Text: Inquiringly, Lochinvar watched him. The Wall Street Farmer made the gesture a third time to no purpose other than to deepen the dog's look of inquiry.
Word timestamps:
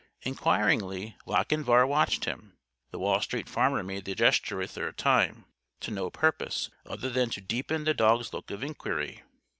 Inquiringly, 0.23 1.15
Lochinvar 1.27 1.85
watched 1.85 2.25
him. 2.25 2.57
The 2.89 2.97
Wall 2.97 3.21
Street 3.21 3.47
Farmer 3.47 3.83
made 3.83 4.05
the 4.05 4.15
gesture 4.15 4.59
a 4.59 4.65
third 4.67 4.97
time 4.97 5.45
to 5.79 5.91
no 5.91 6.09
purpose 6.09 6.71
other 6.87 7.11
than 7.11 7.29
to 7.29 7.39
deepen 7.39 7.83
the 7.83 7.93
dog's 7.93 8.33
look 8.33 8.49
of 8.49 8.63
inquiry. 8.63 9.21